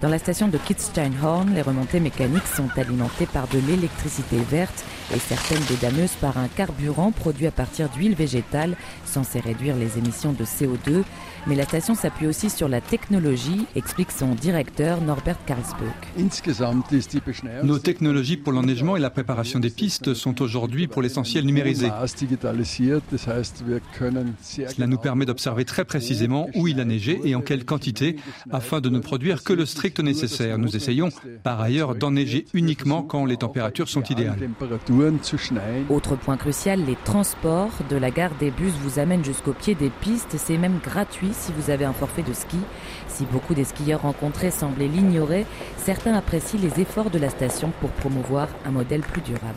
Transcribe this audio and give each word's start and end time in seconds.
Dans 0.00 0.08
la 0.08 0.20
station 0.20 0.46
de 0.46 0.58
Kitzsteinhorn, 0.58 1.52
les 1.52 1.62
remontées 1.62 1.98
mécaniques 1.98 2.46
sont 2.46 2.68
alimentées 2.76 3.26
par 3.26 3.48
de 3.48 3.58
l'électricité 3.58 4.36
verte 4.48 4.84
et 5.12 5.18
certaines 5.18 5.64
des 5.64 5.74
dameuses 5.74 6.14
par 6.20 6.38
un 6.38 6.46
carburant 6.46 7.10
produit 7.10 7.48
à 7.48 7.50
partir 7.50 7.88
d'huile 7.88 8.14
végétale 8.14 8.76
censé 9.04 9.40
réduire 9.40 9.74
les 9.74 9.98
émissions 9.98 10.32
de 10.32 10.44
CO2. 10.44 11.02
Mais 11.48 11.56
la 11.56 11.64
station 11.64 11.96
s'appuie 11.96 12.28
aussi 12.28 12.48
sur 12.48 12.68
la 12.68 12.80
technologie, 12.80 13.66
explique 13.74 14.12
son 14.12 14.36
directeur 14.36 15.00
Norbert 15.00 15.44
Karlsburg. 15.46 15.90
Nos 17.64 17.78
technologies 17.80 18.36
pour 18.36 18.52
l'enneigement 18.52 18.96
et 18.96 19.00
la 19.00 19.10
préparation 19.10 19.58
des 19.58 19.70
pistes 19.70 20.14
sont 20.14 20.40
aujourd'hui 20.42 20.86
pour 20.86 21.02
l'essentiel 21.02 21.44
numérisées. 21.44 21.90
Cela 24.42 24.86
nous 24.86 24.98
permet 24.98 25.26
d'observer 25.26 25.64
très 25.64 25.84
précisément 25.84 26.48
où 26.54 26.68
il 26.68 26.78
a 26.78 26.84
neigé 26.84 27.20
et 27.24 27.34
en 27.34 27.40
quelle 27.40 27.64
quantité 27.64 28.16
afin 28.52 28.80
de 28.80 28.90
ne 28.90 29.00
produire 29.00 29.42
que 29.42 29.52
le 29.52 29.66
strict 29.66 29.87
nécessaire. 30.00 30.58
Nous 30.58 30.76
essayons 30.76 31.08
par 31.42 31.60
ailleurs 31.60 31.94
d'enneiger 31.94 32.44
uniquement 32.54 33.02
quand 33.02 33.24
les 33.24 33.36
températures 33.36 33.88
sont 33.88 34.02
idéales. 34.02 34.50
Autre 35.88 36.16
point 36.16 36.36
crucial, 36.36 36.84
les 36.84 36.96
transports 37.04 37.72
de 37.90 37.96
la 37.96 38.10
gare 38.10 38.34
des 38.38 38.50
bus 38.50 38.72
vous 38.82 38.98
amènent 38.98 39.24
jusqu'au 39.24 39.52
pied 39.52 39.74
des 39.74 39.90
pistes. 39.90 40.36
C'est 40.36 40.58
même 40.58 40.78
gratuit 40.82 41.30
si 41.32 41.52
vous 41.56 41.70
avez 41.70 41.84
un 41.84 41.92
forfait 41.92 42.22
de 42.22 42.32
ski. 42.32 42.58
Si 43.08 43.24
beaucoup 43.24 43.54
des 43.54 43.64
skieurs 43.64 44.02
rencontrés 44.02 44.50
semblaient 44.50 44.86
l'ignorer, 44.86 45.46
certains 45.78 46.14
apprécient 46.14 46.60
les 46.60 46.80
efforts 46.80 47.10
de 47.10 47.18
la 47.18 47.30
station 47.30 47.72
pour 47.80 47.90
promouvoir 47.90 48.48
un 48.64 48.70
modèle 48.70 49.00
plus 49.00 49.22
durable. 49.22 49.56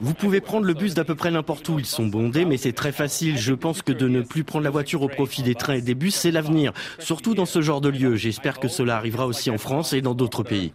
Vous 0.00 0.14
pouvez 0.14 0.40
prendre 0.40 0.64
le 0.64 0.74
bus 0.74 0.94
d'à 0.94 1.04
peu 1.04 1.14
près 1.14 1.30
n'importe 1.30 1.68
où. 1.68 1.78
Ils 1.78 1.86
sont 1.86 2.06
bondés, 2.06 2.44
mais 2.44 2.56
c'est 2.56 2.72
très 2.72 2.92
facile. 2.92 3.36
Je 3.36 3.52
pense 3.52 3.82
que 3.82 3.92
de 3.92 4.08
ne 4.08 4.22
plus 4.22 4.44
prendre 4.44 4.64
la 4.64 4.70
voiture 4.70 5.02
au 5.02 5.08
profit 5.08 5.42
des 5.42 5.54
trains 5.54 5.74
et 5.74 5.82
des 5.82 5.94
bus, 5.94 6.14
c'est 6.14 6.30
l'avenir. 6.30 6.72
Surtout 6.98 7.34
dans 7.34 7.46
ce 7.46 7.60
genre 7.60 7.80
de 7.80 7.88
lieu. 7.88 8.16
J'espère 8.16 8.58
que 8.58 8.68
cela 8.68 8.96
arrivera 9.00 9.26
aussi 9.26 9.50
en 9.50 9.58
France 9.58 9.92
et 9.92 10.02
dans 10.02 10.14
d'autres 10.14 10.42
pays. 10.42 10.72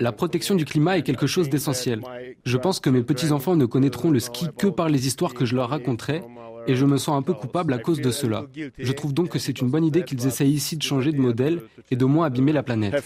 La 0.00 0.12
protection 0.12 0.54
du 0.54 0.64
climat 0.64 0.98
est 0.98 1.02
quelque 1.02 1.26
chose 1.26 1.48
d'essentiel. 1.48 2.00
Je 2.44 2.56
pense 2.56 2.80
que 2.80 2.90
mes 2.90 3.02
petits-enfants 3.02 3.56
ne 3.56 3.66
connaîtront 3.66 4.10
le 4.10 4.20
ski 4.20 4.48
que 4.58 4.66
par 4.66 4.88
les 4.88 5.06
histoires 5.06 5.34
que 5.34 5.44
je 5.44 5.54
leur 5.54 5.70
raconterai 5.70 6.22
et 6.66 6.74
je 6.74 6.84
me 6.84 6.96
sens 6.96 7.16
un 7.16 7.22
peu 7.22 7.34
coupable 7.34 7.72
à 7.72 7.78
cause 7.78 8.00
de 8.00 8.10
cela. 8.10 8.44
Je 8.78 8.92
trouve 8.92 9.12
donc 9.12 9.30
que 9.30 9.38
c'est 9.38 9.60
une 9.60 9.68
bonne 9.68 9.84
idée 9.84 10.02
qu'ils 10.02 10.26
essayent 10.26 10.52
ici 10.52 10.76
de 10.76 10.82
changer 10.82 11.12
de 11.12 11.20
modèle 11.20 11.60
et 11.90 11.96
de 11.96 12.04
moins 12.04 12.26
abîmer 12.26 12.52
la 12.52 12.62
planète. 12.62 13.02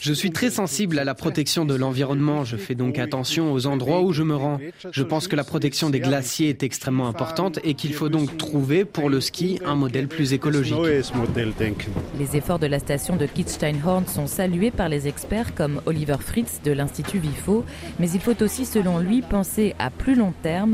Je 0.00 0.12
suis 0.12 0.30
très 0.30 0.50
sensible 0.50 0.98
à 0.98 1.04
la 1.04 1.14
protection 1.14 1.64
de 1.64 1.74
l'environnement. 1.74 2.44
Je 2.44 2.56
fais 2.56 2.74
donc 2.74 2.98
attention 2.98 3.52
aux 3.52 3.66
endroits 3.66 4.02
où 4.02 4.12
je 4.12 4.22
me 4.22 4.36
rends. 4.36 4.58
Je 4.90 5.02
pense 5.02 5.28
que 5.28 5.36
la 5.36 5.44
protection 5.44 5.90
des 5.90 6.00
glaciers 6.00 6.48
est 6.48 6.62
extrêmement 6.62 7.08
importante 7.08 7.58
et 7.64 7.74
qu'il 7.74 7.94
faut 7.94 8.08
donc 8.08 8.36
trouver 8.36 8.84
pour 8.84 9.10
le 9.10 9.20
ski 9.20 9.60
un 9.64 9.74
modèle 9.74 10.08
plus 10.08 10.32
écologique. 10.32 10.76
Les 12.18 12.36
efforts 12.36 12.58
de 12.58 12.66
la 12.66 12.78
station 12.78 13.16
de 13.16 13.26
Kitzsteinhorn 13.26 14.06
sont 14.06 14.26
salués 14.26 14.70
par 14.70 14.88
les 14.88 15.08
experts 15.08 15.54
comme 15.54 15.80
Oliver 15.86 16.16
Fritz 16.20 16.60
de 16.64 16.72
l'Institut 16.72 17.18
Vifo, 17.18 17.64
mais 17.98 18.10
il 18.10 18.20
faut 18.20 18.42
aussi, 18.42 18.64
selon 18.64 18.98
lui, 18.98 19.22
penser 19.22 19.74
à 19.78 19.90
plus 19.90 20.14
long 20.14 20.32
terme. 20.42 20.73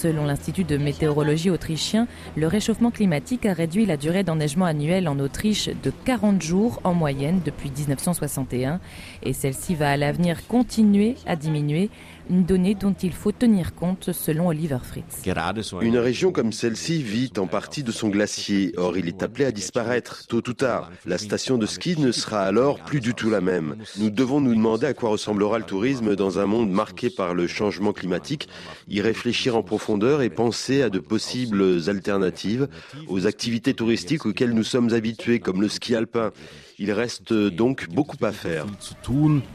Selon 0.00 0.24
l'Institut 0.24 0.64
de 0.64 0.78
météorologie 0.78 1.50
autrichien, 1.50 2.08
le 2.34 2.46
réchauffement 2.46 2.90
climatique 2.90 3.44
a 3.44 3.52
réduit 3.52 3.84
la 3.84 3.98
durée 3.98 4.24
d'enneigement 4.24 4.64
annuelle 4.64 5.06
en 5.08 5.18
Autriche 5.18 5.68
de 5.68 5.92
40 6.06 6.40
jours 6.40 6.80
en 6.84 6.94
moyenne 6.94 7.42
depuis 7.44 7.70
1961 7.70 8.80
et 9.22 9.34
celle-ci 9.34 9.74
va 9.74 9.90
à 9.90 9.98
l'avenir 9.98 10.46
continuer 10.46 11.16
à 11.26 11.36
diminuer, 11.36 11.90
une 12.30 12.44
donnée 12.44 12.74
dont 12.74 12.94
il 13.02 13.12
faut 13.12 13.32
tenir 13.32 13.74
compte 13.74 14.12
selon 14.12 14.48
Oliver 14.48 14.78
Fritz. 14.82 15.22
Une 15.82 15.98
région 15.98 16.32
comme 16.32 16.52
celle-ci 16.52 17.02
vit 17.02 17.32
en 17.36 17.46
partie 17.46 17.82
de 17.82 17.92
son 17.92 18.08
glacier, 18.08 18.72
or 18.78 18.96
il 18.96 19.08
est 19.08 19.22
appelé 19.22 19.44
à 19.44 19.52
disparaître 19.52 20.26
tôt 20.28 20.48
ou 20.48 20.54
tard. 20.54 20.90
La 21.04 21.18
station 21.18 21.58
de 21.58 21.66
ski 21.66 21.98
ne 21.98 22.12
sera 22.12 22.42
alors 22.42 22.78
plus 22.78 23.00
du 23.00 23.12
tout 23.14 23.28
la 23.28 23.40
même. 23.40 23.76
Nous 23.98 24.10
devons 24.10 24.40
nous 24.40 24.54
demander 24.54 24.86
à 24.86 24.94
quoi 24.94 25.10
ressemblera 25.10 25.58
le 25.58 25.64
tourisme 25.64 26.16
dans 26.16 26.38
un 26.38 26.46
monde 26.46 26.70
marqué 26.70 27.10
par 27.10 27.34
le 27.34 27.46
changement 27.46 27.92
climatique, 27.92 28.48
y 28.88 29.02
réfléchir 29.02 29.56
en 29.56 29.62
et 30.20 30.30
penser 30.30 30.82
à 30.82 30.90
de 30.90 30.98
possibles 30.98 31.88
alternatives 31.88 32.68
aux 33.08 33.26
activités 33.26 33.74
touristiques 33.74 34.24
auxquelles 34.26 34.52
nous 34.52 34.64
sommes 34.64 34.92
habitués, 34.92 35.40
comme 35.40 35.60
le 35.60 35.68
ski 35.68 35.94
alpin. 35.94 36.30
Il 36.78 36.92
reste 36.92 37.32
donc 37.32 37.88
beaucoup 37.90 38.16
à 38.24 38.32
faire. 38.32 38.66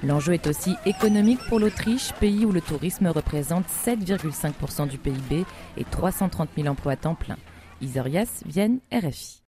L'enjeu 0.04 0.34
est 0.34 0.48
aussi 0.48 0.76
économique 0.86 1.40
pour 1.48 1.60
l'Autriche, 1.60 2.12
pays 2.20 2.46
où 2.46 2.52
le 2.52 2.62
tourisme 2.62 3.08
représente 3.08 3.66
7,5% 3.68 4.88
du 4.88 4.98
PIB 4.98 5.46
et 5.78 5.84
330 5.84 6.50
000 6.56 6.68
emplois 6.68 6.94
à 6.94 6.98
temps 6.98 7.16
plein. 7.16 7.38
Isorias, 7.82 8.44
Vienne, 8.46 8.80
RFI. 8.92 9.42